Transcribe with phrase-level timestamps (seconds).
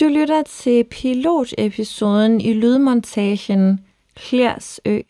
[0.00, 5.00] Du lytter til pilotepisoden i lydmontagen Klærsø.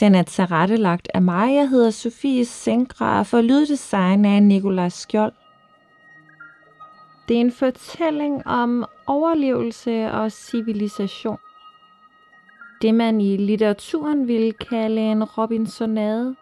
[0.00, 1.54] Den er tilrettelagt af mig.
[1.54, 5.32] Jeg hedder Sofie Sengra for lyddesign af Nikolaj Skjold.
[7.28, 11.38] Det er en fortælling om overlevelse og civilisation.
[12.82, 16.36] Det man i litteraturen ville kalde en Robinsonade.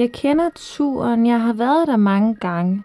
[0.00, 2.82] Jeg kender turen, jeg har været der mange gange.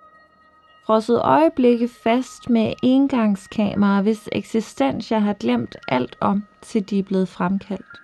[0.85, 7.03] Frosset øjeblikke fast med engangskamera, hvis eksistens jeg har glemt alt om, til de er
[7.03, 8.01] blevet fremkaldt.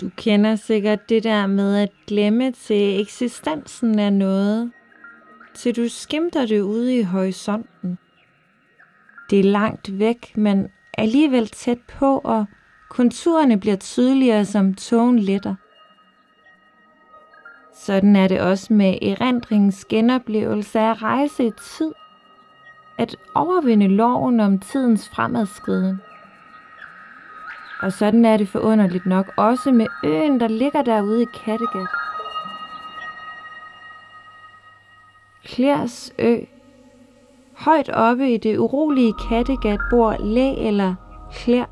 [0.00, 4.72] Du kender sikkert det der med at glemme til eksistensen af noget,
[5.54, 7.98] til du skimter det ude i horisonten.
[9.30, 10.68] Det er langt væk, men
[10.98, 12.46] alligevel tæt på, og
[12.90, 15.54] konturerne bliver tydeligere som togen letter.
[17.78, 21.92] Sådan er det også med erindringens genoplevelse af rejse i tid.
[22.98, 26.00] At overvinde loven om tidens fremadskriden.
[27.82, 31.88] Og sådan er det forunderligt nok også med øen, der ligger derude i Kattegat.
[35.44, 36.36] Klærs ø.
[37.56, 40.94] Højt oppe i det urolige Kattegat bor Læ eller
[41.32, 41.64] Klær.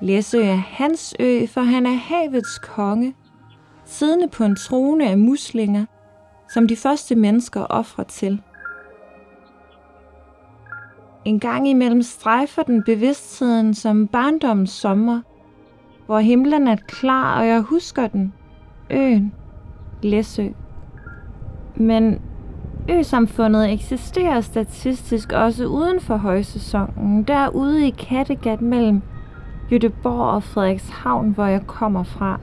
[0.00, 3.14] Læsø er hans ø, for han er havets konge–
[3.92, 5.84] siddende på en trone af muslinger,
[6.48, 8.42] som de første mennesker ofrer til.
[11.24, 15.20] En gang imellem strejfer den bevidstheden som barndommens sommer,
[16.06, 18.32] hvor himlen er klar, og jeg husker den.
[18.90, 19.32] Øen.
[20.02, 20.48] Læsø.
[21.76, 22.20] Men
[22.90, 29.02] øsamfundet eksisterer statistisk også uden for højsæsonen, derude i Kattegat mellem
[29.72, 32.40] Göteborg og Frederikshavn, hvor jeg kommer fra.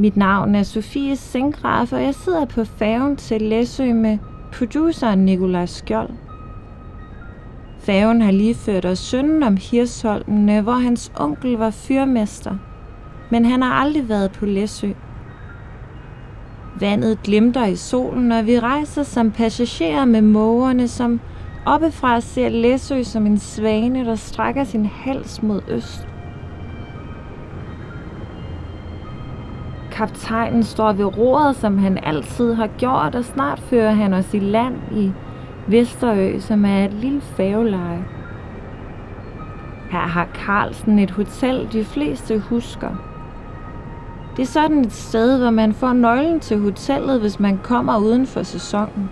[0.00, 4.18] Mit navn er Sofie Sengraf, og jeg sidder på færgen til Læsø med
[4.52, 6.10] produceren Nikolaj Skjold.
[7.78, 12.56] Færgen har lige ført os sønnen om Hirsholmene, hvor hans onkel var fyrmester,
[13.30, 14.88] men han har aldrig været på Læsø.
[16.80, 21.20] Vandet glimter i solen, og vi rejser som passagerer med mågerne, som
[21.66, 26.08] oppefra ser Læsø som en svane, der strækker sin hals mod øst.
[29.98, 34.38] Kaptajnen står ved roret, som han altid har gjort, og snart fører han os i
[34.38, 35.12] land i
[35.66, 38.04] Vesterø, som er et lille færgeleje.
[39.90, 42.88] Her har Carlsen et hotel, de fleste husker.
[44.36, 48.26] Det er sådan et sted, hvor man får nøglen til hotellet, hvis man kommer uden
[48.26, 49.10] for sæsonen.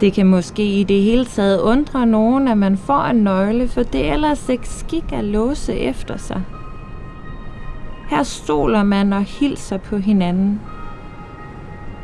[0.00, 3.82] Det kan måske i det hele taget undre nogen, at man får en nøgle, for
[3.82, 6.42] det er ellers ikke skik at låse efter sig.
[8.10, 10.60] Her stoler man og hilser på hinanden.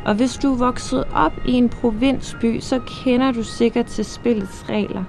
[0.05, 4.65] Og hvis du er vokset op i en provinsby, så kender du sikkert til spillets
[4.69, 5.03] regler.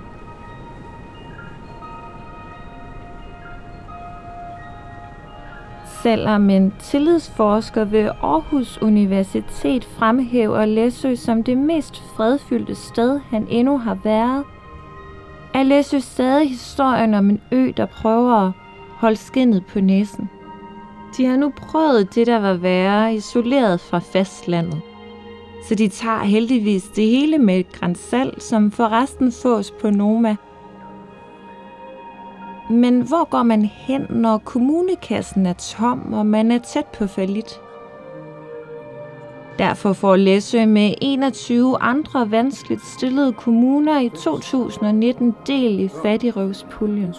[6.02, 13.78] Selvom en tillidsforsker ved Aarhus Universitet fremhæver Læsø som det mest fredfyldte sted, han endnu
[13.78, 14.44] har været,
[15.54, 18.52] er Læsø stadig historien om en ø, der prøver at
[18.96, 20.30] holde skinnet på næsen.
[21.16, 24.80] De har nu prøvet det, der var værre, isoleret fra fastlandet.
[25.68, 30.36] Så de tager heldigvis det hele med et grænsalt, som forresten fås på Noma.
[32.70, 37.60] Men hvor går man hen, når kommunekassen er tom, og man er tæt på falit?
[39.58, 47.14] Derfor får Læsø med 21 andre vanskeligt stillede kommuner i 2019 del i fattigrøvspuljen.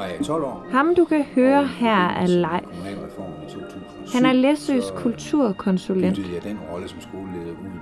[0.00, 0.66] Var jeg i 12 år.
[0.70, 3.18] Ham du kan høre her er Leif.
[4.12, 6.20] Han er Læsøs kulturkonsulent.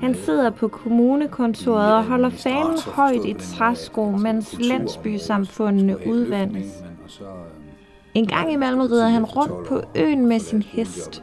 [0.01, 6.67] Han sidder på kommunekontoret og holder fanen højt i træsko, mens landsbysamfundene udvandes.
[8.15, 11.23] En gang imellem rider han rundt på øen med sin hest.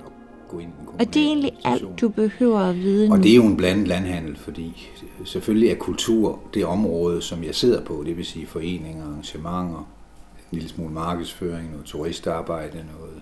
[0.99, 3.87] Og det er egentlig alt, du behøver at vide Og det er jo en blandet
[3.87, 4.89] landhandel, fordi
[5.25, 9.94] selvfølgelig er kultur det område, som jeg sidder på, det vil sige foreninger, arrangementer, en
[10.55, 13.21] lille smule markedsføring, noget turistarbejde, noget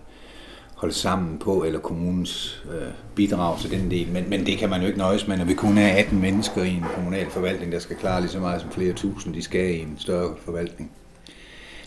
[0.83, 4.07] holde sammen på, eller kommunens øh, bidrag til den del.
[4.11, 6.63] Men, men det kan man jo ikke nøjes med, når vi kun er 18 mennesker
[6.63, 9.75] i en kommunal forvaltning, der skal klare lige så meget som flere tusind, de skal
[9.75, 10.91] i en større forvaltning.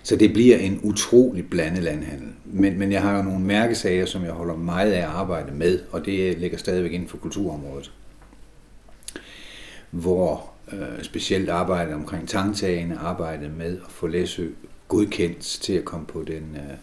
[0.02, 2.28] Så det bliver en utrolig blandet landhandel.
[2.44, 5.78] Men, men jeg har jo nogle mærkesager, som jeg holder meget af at arbejde med,
[5.92, 7.92] og det ligger stadigvæk inden for kulturområdet.
[9.90, 14.48] Hvor øh, specielt arbejde omkring tangtagene, arbejde med at få Læsø
[14.88, 16.76] godkendt til at komme på den øh,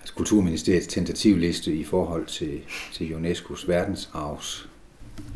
[0.00, 2.60] altså Kulturministeriets tentativliste i forhold til,
[2.92, 4.68] til UNESCO's verdensarvs,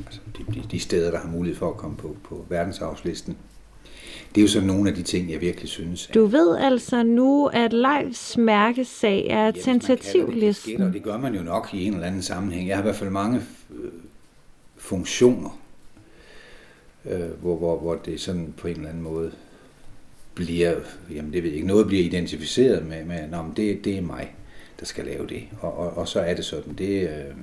[0.07, 3.37] altså de, de, de steder, der har mulighed for at komme på, på verdensarvslisten.
[4.35, 6.11] Det er jo sådan nogle af de ting, jeg virkelig synes.
[6.15, 10.81] Du ved altså nu, at Leifs mærkesag er tentativlisten.
[10.81, 12.69] Det, det gør man jo nok i en eller anden sammenhæng.
[12.69, 13.41] Jeg har i hvert fald mange
[13.71, 13.91] øh,
[14.77, 15.61] funktioner,
[17.05, 19.33] øh, hvor, hvor, hvor det sådan på en eller anden måde
[20.37, 20.75] bliver,
[21.11, 24.03] jamen det ved jeg ikke, noget bliver identificeret med, med Nå, men det, det er
[24.03, 24.35] mig,
[24.81, 25.43] der skal lave det.
[25.61, 27.35] Og, og, og så er det sådan, det øh,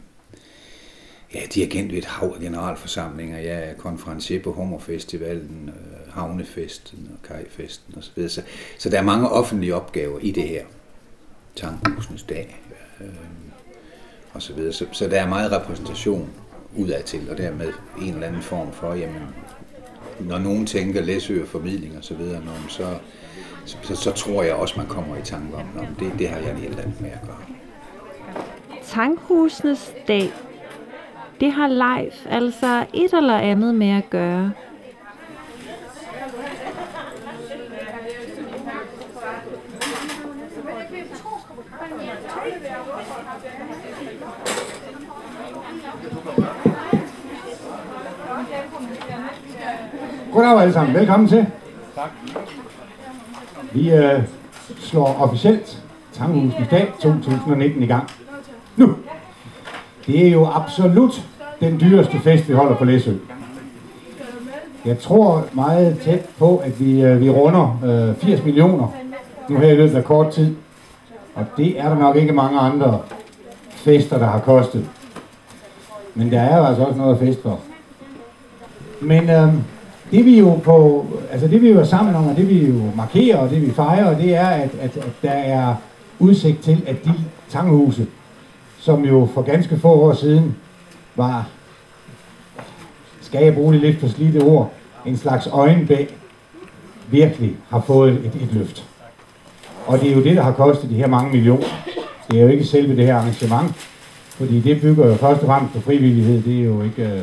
[1.34, 7.28] ja, dirigent ved et hav af generalforsamlinger, jeg er konferencier på Hummerfestivalen, øh, Havnefesten og
[7.28, 8.30] Kajfesten osv.
[8.30, 8.42] Så,
[8.78, 10.66] så der er mange offentlige opgaver i det her.
[11.56, 12.62] Tankhusenes dag
[13.02, 13.08] øh,
[14.34, 14.74] og så videre.
[14.74, 16.30] Så, så der er meget repræsentation
[16.76, 19.22] udadtil, og dermed en eller anden form for, jamen,
[20.20, 22.86] når nogen tænker Læsø og formidling og så videre, så,
[23.66, 26.52] så, så, tror jeg også, man kommer i tanke om, at det, det har jeg
[26.52, 27.38] en helt andet med at gøre.
[28.84, 30.34] Tankhusenes dag,
[31.40, 34.52] det har Leif altså et eller andet med at gøre.
[50.34, 50.96] Goddag alle sammen.
[50.96, 51.46] Velkommen til.
[51.96, 52.10] Tak.
[53.72, 54.24] Vi øh,
[54.80, 55.84] slår officielt
[56.14, 58.10] Tanghusens dag 2019 i gang.
[58.78, 58.96] Nu.
[60.08, 61.24] Det er jo absolut
[61.60, 63.14] den dyreste fest, vi holder på Læsø.
[64.86, 67.80] Jeg tror meget tæt på, at vi, øh, vi runder
[68.10, 68.88] øh, 80 millioner
[69.50, 70.56] nu her i løbet af kort tid.
[71.36, 73.00] Og det er der nok ikke mange andre
[73.70, 74.90] fester, der har kostet.
[76.16, 77.60] Men der er jo altså også noget at fest for.
[79.02, 79.54] Men øh,
[80.12, 82.82] det vi jo på, altså det vi jo er sammen om, og det vi jo
[82.96, 85.76] markerer, og det vi fejrer, det er, at, at, at der er
[86.20, 87.14] udsigt til, at de
[87.50, 88.08] tanghuse,
[88.80, 90.56] som jo for ganske få år siden
[91.16, 91.48] var,
[93.22, 94.72] skal jeg bruge det lidt for slidte ord,
[95.06, 96.18] en slags øjenbæk,
[97.08, 98.86] virkelig har fået et, et løft.
[99.88, 101.66] Og det er jo det, der har kostet de her mange millioner.
[102.32, 103.72] Det er jo ikke selve det her arrangement,
[104.30, 106.44] fordi det bygger jo først og fremmest på frivillighed.
[106.44, 107.22] Det er jo ikke, øh,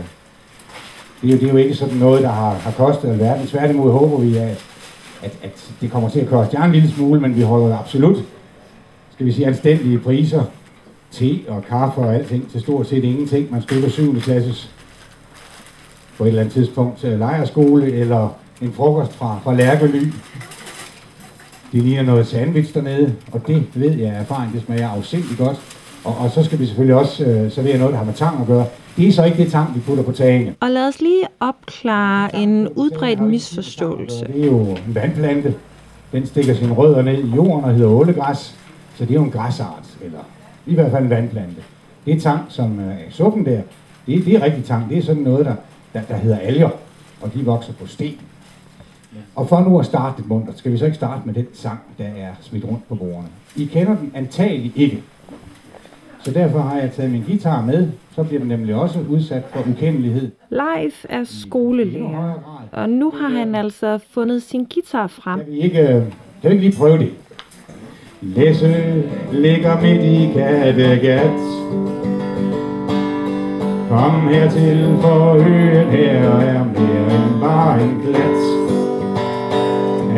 [1.23, 3.47] det er jo, det er jo ikke sådan noget, der har, har kostet alverden.
[3.47, 4.65] Tværtimod håber vi, at,
[5.23, 8.17] at, at det kommer til at koste jer en lille smule, men vi holder absolut,
[9.13, 10.43] skal vi sige, anstændige priser.
[11.13, 13.51] Te og kaffe og alting til stort set ingenting.
[13.51, 14.21] Man støtter 7.
[14.21, 14.71] klasses
[16.19, 18.29] på et eller andet tidspunkt til lejerskole, eller
[18.63, 20.07] en frokost fra, fra Lærkely.
[21.73, 25.61] Det ligner noget sandwich dernede, og det ved jeg af erfaring, det smager afsindigt godt.
[26.05, 28.47] Og, og så skal vi selvfølgelig også øh, servere noget, der har med tang at
[28.47, 28.67] gøre.
[28.97, 30.55] Det er så ikke det tang, vi putter på tagene.
[30.61, 34.27] Og lad os lige opklare en udbredt misforståelse.
[34.27, 35.55] Det er jo en vandplante.
[36.13, 38.55] Den stikker sine rødder ned i jorden og hedder ålegræs.
[38.95, 40.19] Så det er jo en græsart, eller
[40.67, 41.63] i hvert fald en vandplante.
[42.07, 43.61] Det er tang, som er i suppen der.
[44.07, 44.89] Det, er, det er rigtig tang.
[44.89, 45.55] Det er sådan noget, der,
[45.93, 46.71] der, der hedder alger,
[47.21, 48.15] og de vokser på sten.
[49.35, 51.79] Og for nu at starte det munter, skal vi så ikke starte med den sang,
[51.99, 53.29] der er smidt rundt på bordene.
[53.57, 55.03] I kender den antagelig ikke.
[56.25, 59.61] Så derfor har jeg taget min guitar med, så bliver den nemlig også udsat for
[59.71, 60.31] ukendelighed.
[60.51, 65.39] Leif er skolelærer, og nu har han altså fundet sin guitar frem.
[65.39, 66.07] Kan vi ikke,
[66.43, 67.11] kan vi ikke lige prøve det?
[68.21, 68.73] Læsø
[69.33, 71.41] ligger midt i Kattegat.
[73.89, 78.41] Kom hertil for øen her er mere end bare en glat.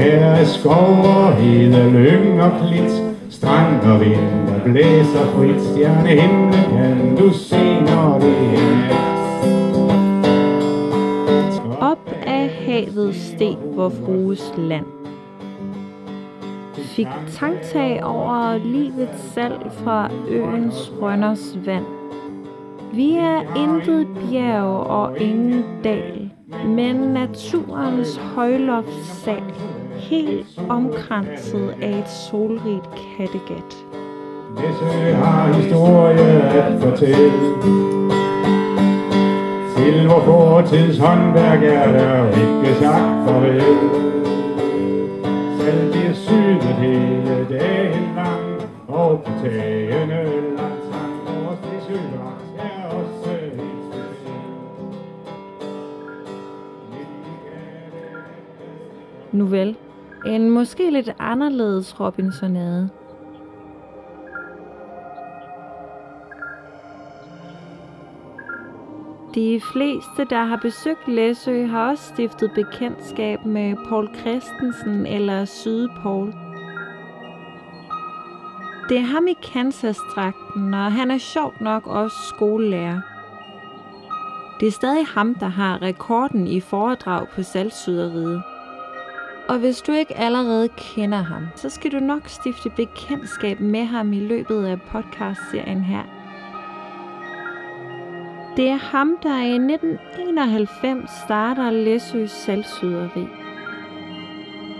[0.00, 2.92] Her er skov og hede, lyng og klit,
[3.30, 5.60] strand og vind, blæser frit.
[5.62, 9.02] Stjerne himlen kan du se, når det er
[11.80, 14.86] Op af havet steg vor frues land.
[16.74, 21.84] Fik tanktag over livets salg fra øens rønners vand.
[22.92, 26.30] Vi er intet bjerg og ingen dal,
[26.66, 29.42] men naturens højloftssal,
[29.96, 33.91] helt omkranset af et solrigt Kattegat.
[34.56, 37.32] Læsø har historie at fortælle.
[39.76, 43.60] Til vor fortids håndværk er der ikke sagt farvel.
[45.60, 50.24] Selv bliver synet hele dagen lang, og på tagene
[50.56, 51.58] langt sang vores
[52.58, 54.42] er også helt speciel.
[59.32, 59.76] Nu vel,
[60.26, 62.88] en måske lidt anderledes Robinsonade.
[69.34, 76.34] De fleste, der har besøgt Læsø, har også stiftet bekendtskab med Paul Christensen eller Sydpol.
[78.88, 83.00] Det er ham i Kansas-dragten, og han er sjovt nok også skolelærer.
[84.60, 88.42] Det er stadig ham, der har rekorden i foredrag på saltsyderiet.
[89.48, 94.12] Og hvis du ikke allerede kender ham, så skal du nok stifte bekendtskab med ham
[94.12, 96.21] i løbet af podcastserien her.
[98.56, 103.28] Det er ham, der i 1991 starter Læsøs salgsyderi.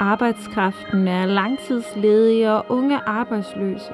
[0.00, 3.92] Arbejdskraften er langtidsledige og unge arbejdsløse.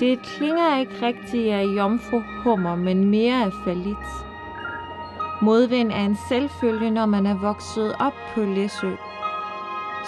[0.00, 4.08] Det klinger ikke rigtigt af jomfru hummer, men mere af falit.
[5.40, 8.90] Modvind er en selvfølge, når man er vokset op på Læsø.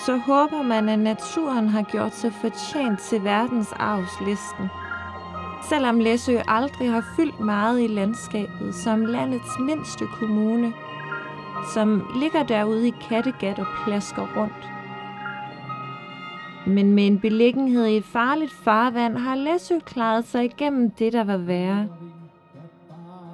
[0.06, 4.70] Så håber man, at naturen har gjort sig fortjent til verdensarvslisten.
[5.68, 10.72] Selvom Læsø aldrig har fyldt meget i landskabet som landets mindste kommune,
[11.74, 14.70] som ligger derude i Kattegat og plasker rundt.
[16.66, 21.24] Men med en beliggenhed i et farligt farvand har Læsø klaret sig igennem det, der
[21.24, 21.88] var værre.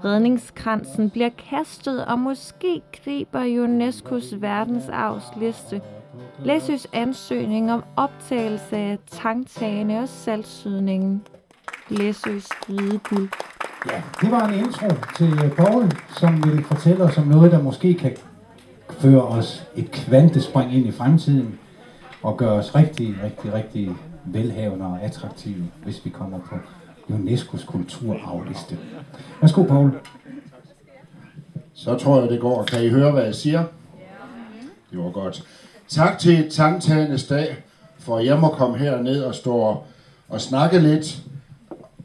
[0.04, 5.80] Redningskransen bliver kastet, og måske griber UNESCO's verdensarvsliste
[6.44, 11.22] Læsøs ansøgning om optagelse af tangtagene og saltsydningen.
[11.90, 13.28] Læsøs hvide guld.
[13.87, 17.94] Ja, det var en intro til Paul, som vil fortælle os om noget, der måske
[17.94, 18.16] kan
[18.90, 21.59] føre os et kvantespring ind i fremtiden
[22.23, 23.90] og gøre os rigtig, rigtig, rigtig
[24.25, 26.56] velhavende og attraktive, hvis vi kommer på
[27.09, 28.78] UNESCO's kulturarvliste.
[29.40, 29.90] Værsgo, Paul.
[31.75, 32.64] Så tror jeg, det går.
[32.64, 33.64] Kan I høre, hvad jeg siger?
[34.90, 35.44] Det var godt.
[35.88, 37.56] Tak til Tangtagenes dag,
[37.99, 39.82] for jeg må komme herned og stå
[40.28, 41.23] og snakke lidt,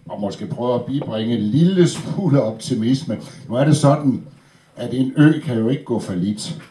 [0.09, 3.17] og måske prøve at bibringe en lille smule optimisme.
[3.50, 4.24] Nu er det sådan,
[4.75, 6.62] at en ø kan jo ikke gå for lidt,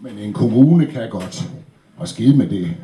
[0.00, 1.50] men en kommune kan godt,
[1.96, 2.76] og skide med det.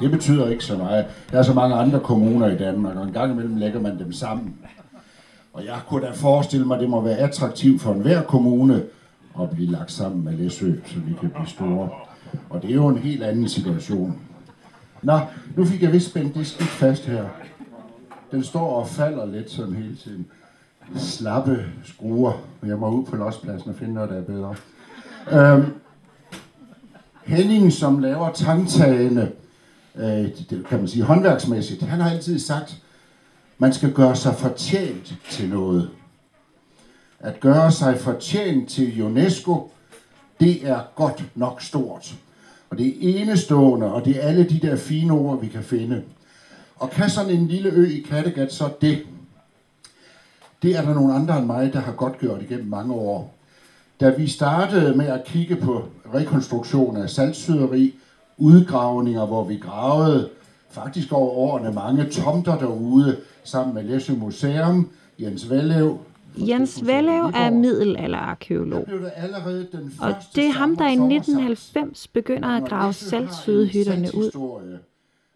[0.00, 1.06] Det betyder ikke så meget.
[1.30, 4.12] Der er så mange andre kommuner i Danmark, og en gang imellem lægger man dem
[4.12, 4.54] sammen.
[5.52, 8.82] Og jeg kunne da forestille mig, at det må være attraktivt for enhver kommune
[9.40, 11.88] at blive lagt sammen med Læsø, så vi kan blive store.
[12.50, 14.18] Og det er jo en helt anden situation.
[15.02, 15.20] Nå,
[15.56, 17.24] nu fik jeg vist spændt det skidt fast her.
[18.30, 20.26] Den står og falder lidt sådan hele tiden.
[20.96, 22.32] Slappe skruer.
[22.60, 24.54] Men Jeg må ud på lospladsen og finde noget, der er bedre.
[25.32, 25.72] Øhm,
[27.24, 29.32] Henning, som laver tangtagene,
[29.96, 30.04] øh,
[30.50, 32.82] det kan man sige håndværksmæssigt, han har altid sagt,
[33.58, 35.90] man skal gøre sig fortjent til noget.
[37.20, 39.70] At gøre sig fortjent til UNESCO,
[40.40, 42.14] det er godt nok stort.
[42.70, 46.02] Og det er enestående, og det er alle de der fine ord, vi kan finde.
[46.78, 48.98] Og kan sådan en lille ø i Kattegat så det?
[50.62, 53.34] Det er der nogle andre end mig, der har godt gjort igennem mange år.
[54.00, 57.94] Da vi startede med at kigge på rekonstruktion af salgsyderi,
[58.38, 60.28] udgravninger, hvor vi gravede
[60.70, 65.98] faktisk over årene mange tomter derude, sammen med Læsø Museum, Jens Vallev.
[66.36, 68.88] Jens Vallev er middelalderarkeolog,
[70.00, 74.30] og det er ham, der i 1990 begynder at grave salgsydehytterne ud.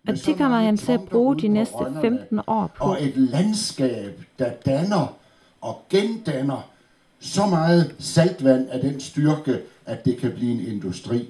[0.08, 2.84] Og det kommer han til at bruge de næste 15 år på.
[2.84, 5.16] Og et landskab, der danner
[5.60, 6.68] og gendanner
[7.20, 11.28] så meget saltvand af den styrke, at det kan blive en industri,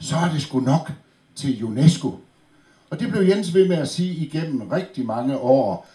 [0.00, 0.92] så er det sgu nok
[1.34, 2.18] til UNESCO.
[2.90, 5.86] Og det blev Jens ved med at sige igennem rigtig mange år.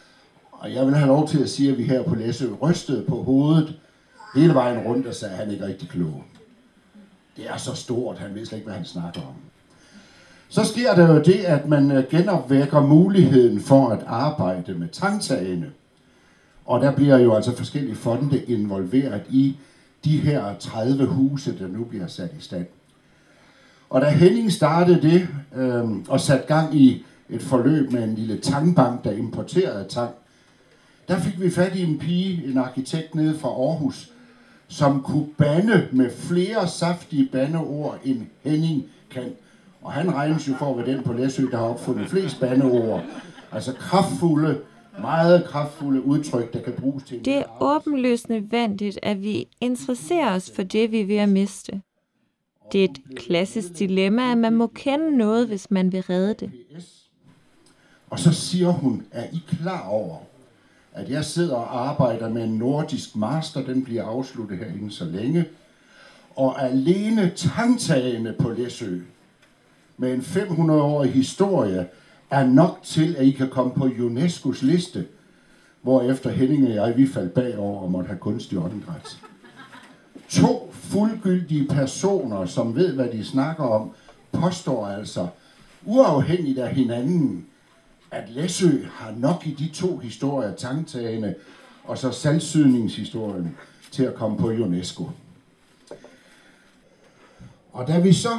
[0.52, 3.24] Og jeg vil have lov til at sige, at vi her på Læsø rystede på
[3.24, 3.80] hovedet
[4.36, 6.24] hele vejen rundt og sagde, at han ikke er rigtig klog.
[7.38, 9.36] Det er så stort, han ved slet ikke, hvad han snakker om.
[10.54, 15.72] Så sker der jo det, at man øh, genopvækker muligheden for at arbejde med tangtagene.
[16.66, 19.58] Og der bliver jo altså forskellige fonde involveret i
[20.06, 22.66] de her 30 huse, der nu bliver sat i stand.
[23.90, 28.38] Og da Henning startede det øh, og satte gang i et forløb med en lille
[28.38, 30.12] tangbank, der importerede tang,
[31.08, 34.12] der fik vi fat i en pige, en arkitekt nede fra Aarhus,
[34.68, 39.24] som kunne bande med flere saftige bandeord, end Henning kan.
[39.84, 43.04] Og han regnes jo for at være den på Læsø, der har opfundet flest bandeord.
[43.52, 44.62] Altså kraftfulde,
[45.02, 47.26] meget kraftfulde udtryk, der kan bruges til...
[47.26, 51.82] Det er åbenlyst nødvendigt, at vi interesserer os for det, vi er ved at miste.
[52.72, 56.52] Det er et klassisk dilemma, at man må kende noget, hvis man vil redde det.
[58.10, 60.18] Og så siger hun, er I klar over,
[60.94, 65.06] at jeg sidder og arbejder med en nordisk master, den bliver afsluttet her inden så
[65.06, 65.46] længe,
[66.36, 69.00] og alene tangtagene på Læsø,
[69.98, 71.88] med en 500-årig historie,
[72.30, 75.08] er nok til, at I kan komme på UNESCO's liste,
[75.82, 79.18] hvor efter Henning og jeg, vi faldt bagover og måtte have kunstig åndedræt.
[80.30, 83.92] To fuldgyldige personer, som ved, hvad de snakker om,
[84.32, 85.28] påstår altså,
[85.86, 87.46] uafhængigt af hinanden,
[88.12, 91.36] at Læsø har nok i de to historier, tangtagene
[91.84, 93.58] og så salgsydningshistorien,
[93.92, 95.10] til at komme på UNESCO.
[97.74, 98.38] Og da vi så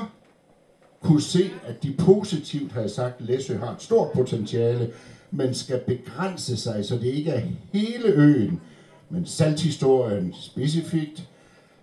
[1.05, 4.91] kunne se, at de positivt havde sagt, at Læsø har et stort potentiale,
[5.31, 7.41] men skal begrænse sig, så det ikke er
[7.73, 8.61] hele øen,
[9.11, 11.29] men salthistorien specifikt,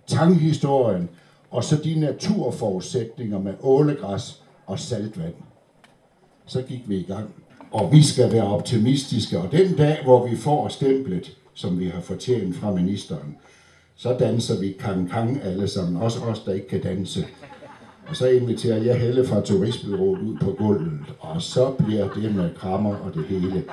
[0.06, 1.08] tanghistorien,
[1.50, 5.34] og så de naturforudsætninger med ålegræs og saltvand.
[6.46, 7.30] Så gik vi i gang.
[7.70, 12.00] Og vi skal være optimistiske, og den dag, hvor vi får stemplet, som vi har
[12.00, 13.36] fortjent fra ministeren,
[13.96, 17.26] så danser vi kang kang alle sammen, også os, der ikke kan danse.
[18.08, 22.54] Og så inviterer jeg Helle fra Turistbyrået ud på gulvet, og så bliver det med
[22.54, 23.64] krammer og det hele.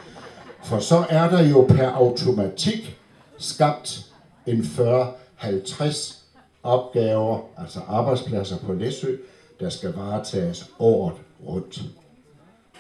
[0.64, 2.98] For så er der jo per automatik
[3.38, 4.06] skabt
[4.48, 6.16] en 40-50
[6.64, 9.16] opgaver, altså arbejdspladser på Læsø,
[9.60, 11.16] der skal varetages året
[11.48, 11.82] rundt.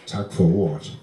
[0.05, 0.97] Tak for ordet.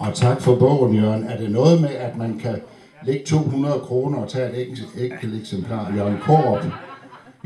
[0.00, 1.24] Og tak for bogen, Jørgen.
[1.24, 2.60] Er det noget med, at man kan
[3.06, 5.92] lægge 200 kroner og tage et enkelt eksemplar?
[5.96, 6.64] Jørgen Korp,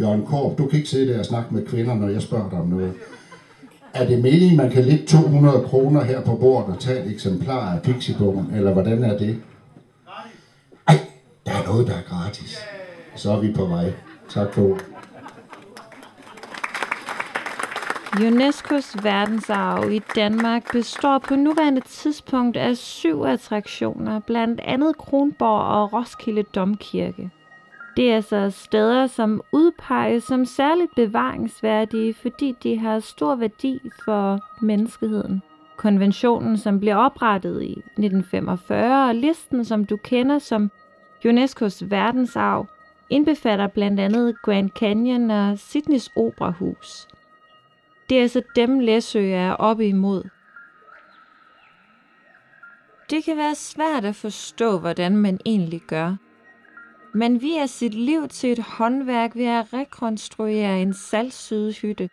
[0.00, 2.58] Jørgen Korp, du kan ikke sidde der og snakke med kvinder, når jeg spørger dig
[2.58, 2.92] om noget.
[3.94, 7.74] Er det meningen, man kan lægge 200 kroner her på bordet og tage et eksemplar
[7.74, 9.40] af Pixiebogen, eller hvordan er det?
[10.88, 10.98] Ej,
[11.46, 12.58] der er noget, der er gratis.
[13.16, 13.92] Så er vi på vej.
[14.30, 14.78] Tak for
[18.20, 25.92] UNESCO's verdensarv i Danmark består på nuværende tidspunkt af syv attraktioner, blandt andet Kronborg og
[25.92, 27.30] Roskilde Domkirke.
[27.96, 34.40] Det er altså steder, som udpeges som særligt bevaringsværdige, fordi de har stor værdi for
[34.64, 35.42] menneskeheden.
[35.76, 40.70] Konventionen, som blev oprettet i 1945, og listen, som du kender som
[41.26, 42.66] UNESCO's verdensarv,
[43.10, 47.08] indbefatter blandt andet Grand Canyon og Sydneys Operahus.
[48.08, 50.22] Det er altså dem, Læsø er oppe imod.
[53.10, 56.16] Det kan være svært at forstå, hvordan man egentlig gør.
[57.14, 62.10] Man viger sit liv til et håndværk ved at rekonstruere en salgsydhytte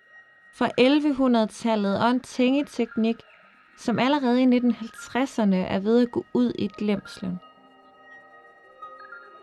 [0.53, 3.15] fra 1100-tallet og en tængeteknik,
[3.77, 7.39] som allerede i 1950'erne er ved at gå ud i glemslen.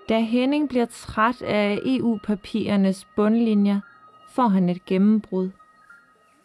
[0.08, 3.80] Da Henning bliver træt af EU-papirernes bundlinjer,
[4.30, 5.50] får han et gennembrud.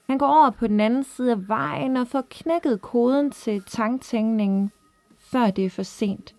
[0.10, 4.72] Han går over på den anden side af vejen og får knækket koden til tanktænkningen,
[5.20, 6.36] før det er for sent.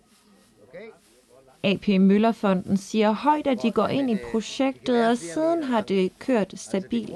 [1.63, 6.53] AP Møllerfonden siger højt, at de går ind i projektet, og siden har det kørt
[6.55, 7.13] stabilt.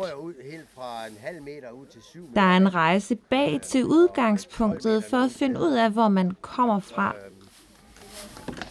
[2.35, 6.79] Der er en rejse bag til udgangspunktet for at finde ud af, hvor man kommer
[6.79, 7.15] fra.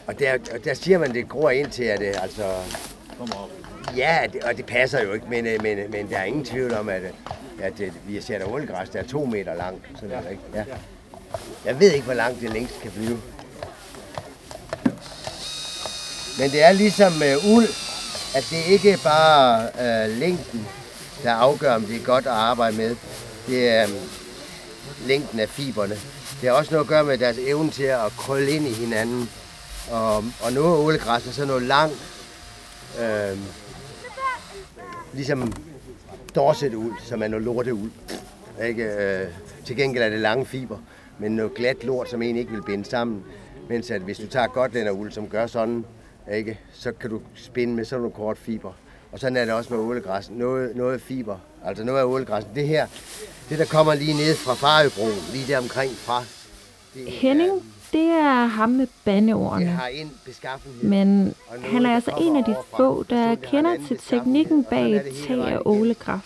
[0.06, 2.44] Og der, der siger man, det gror ind til, at det altså...
[3.96, 6.88] Ja, det, og det passer jo ikke, men, men, men der er ingen tvivl om,
[6.88, 7.02] at,
[7.62, 9.86] at øh, vi har sat ålegræs, der er to meter langt.
[9.94, 10.30] Sådan ja.
[10.30, 10.42] ikke?
[10.54, 10.64] Ja.
[11.64, 13.20] Jeg ved ikke, hvor langt det længst kan flyve.
[16.38, 17.68] Men det er ligesom med uld,
[18.34, 20.68] at det ikke er bare øh, længden,
[21.22, 22.96] der afgør, om det er godt at arbejde med.
[23.46, 23.90] Det er øh,
[25.06, 25.94] længden af fiberne.
[26.40, 29.30] Det har også noget at gøre med deres evne til at krølle ind i hinanden.
[29.90, 31.96] Og, og noget af ålegræs er så noget langt,
[33.00, 33.38] øh,
[35.12, 35.52] ligesom
[36.34, 37.90] dorset ud, som er noget lorte ud.
[38.66, 38.84] Ikke?
[38.84, 39.28] Øh,
[39.64, 40.78] til gengæld er det lange fiber,
[41.18, 43.24] men noget glat lort, som egentlig ikke vil binde sammen.
[43.68, 45.84] Mens at hvis du tager godt den uld, som gør sådan,
[46.32, 46.58] ikke?
[46.72, 48.72] så kan du spinde med sådan nogle kort fiber.
[49.12, 50.30] Og sådan er det også med ålegræs.
[50.30, 52.44] Noget, noget fiber, altså noget af ålegræs.
[52.54, 52.86] Det her,
[53.48, 56.24] det der kommer lige ned fra Farebroen, lige der omkring fra.
[56.94, 57.60] Det Henning, er,
[57.92, 59.80] det er ham med bandeordene.
[60.82, 65.40] Men han er altså en af de få, der kender til teknikken bag et tag
[65.40, 66.20] af ålegræs.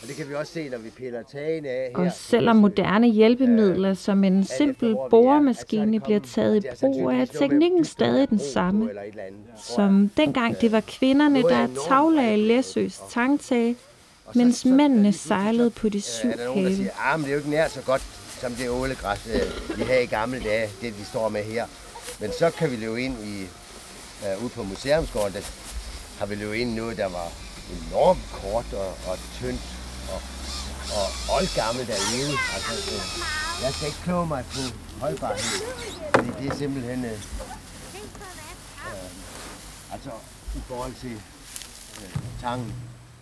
[1.94, 8.30] Og selvom moderne hjælpemidler som en simpel boremaskine bliver taget i brug, er teknikken stadig
[8.30, 8.90] den samme.
[9.76, 13.76] Som dengang det var kvinderne, der tavlagde Læsøs tangtag,
[14.34, 16.38] mens mændene sejlede på de syv have.
[16.38, 18.02] Der er nogen, der siger, ah, men det er jo ikke nær så godt
[18.42, 21.66] som det ålegræs, øh, vi havde i gamle dage, det vi står med her.
[22.20, 23.46] Men så kan vi løbe ind i,
[24.22, 25.40] uh, ude på museumsgården, der
[26.18, 27.28] har vi løbet ind i noget, der var
[27.78, 29.62] enormt kort og, og tyndt
[30.12, 30.20] og,
[30.98, 32.38] og oldgammelt der levede.
[32.54, 33.04] Altså, uh,
[33.62, 34.60] jeg skal ikke kloge mig på
[35.00, 35.60] holdbarhed,
[36.14, 37.10] fordi det er simpelthen, uh,
[38.90, 40.10] uh, altså
[40.56, 41.16] i forhold til
[41.98, 42.74] uh, tangen.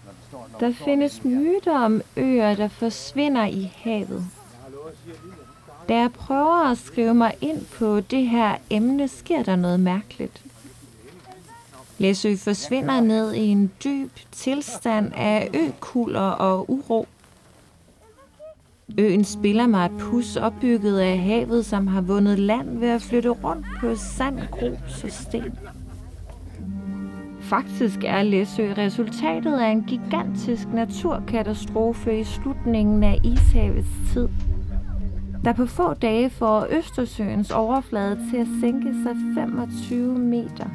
[0.04, 4.30] Når der, står, når der findes myter om øer, der forsvinder i havet.
[5.90, 10.42] Da jeg prøver at skrive mig ind på det her emne, sker der noget mærkeligt.
[11.98, 17.08] Læsø forsvinder ned i en dyb tilstand af økulder og uro.
[18.98, 23.28] Øen spiller mig et pus opbygget af havet, som har vundet land ved at flytte
[23.28, 25.58] rundt på sand, grus og sten.
[27.40, 34.28] Faktisk er Læsø resultatet af en gigantisk naturkatastrofe i slutningen af ishavets tid,
[35.44, 40.66] der på få dage får Østersøens overflade til at sænke sig 25 meter.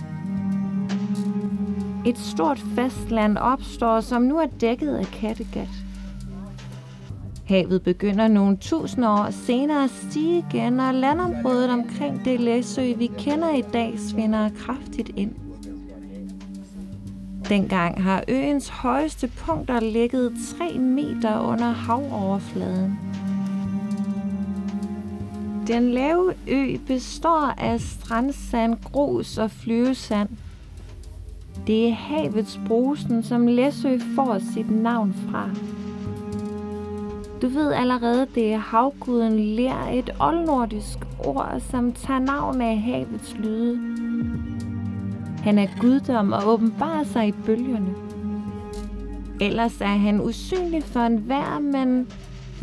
[2.06, 5.69] Et stort fastland opstår, som nu er dækket af Kattegat.
[7.45, 13.12] Havet begynder nogle tusind år senere at stige igen, og landområdet omkring det Læsø, vi
[13.17, 15.32] kender i dag, svinder kraftigt ind.
[17.49, 22.99] Dengang har øens højeste punkter ligget 3 meter under havoverfladen.
[25.67, 30.30] Den lave ø består af strandsand, grus og flyvesand.
[31.67, 35.49] Det er havets brusen, som Læsø får sit navn fra.
[37.41, 43.36] Du ved allerede, det er havguden Ler, et oldnordisk ord, som tager navn af havets
[43.39, 43.80] lyde.
[45.43, 47.95] Han er guddom og åbenbarer sig i bølgerne.
[49.41, 52.08] Ellers er han usynlig for enhver, men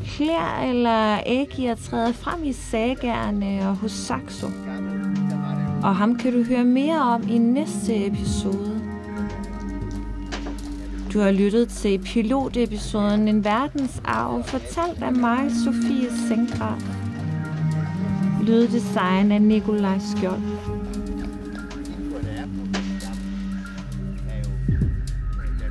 [0.06, 4.46] Klær eller Ægir træder frem i sagerne og hos Saxo.
[5.82, 8.80] Og ham kan du høre mere om i næste episode.
[11.12, 16.80] Du har lyttet til pilotepisoden En verdensarv, fortalt af mig, Sofie Sengrad.
[18.42, 20.51] Lyddesign af Nikolaj Skjold.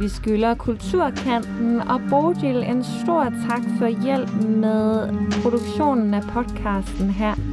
[0.01, 5.09] Vi skylder Kulturkanten og Bodil en stor tak for hjælp med
[5.43, 7.50] produktionen af podcasten her.